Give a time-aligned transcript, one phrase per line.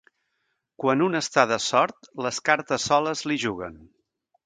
[0.83, 3.83] Quan un està de sort, les cartes soles li juguen.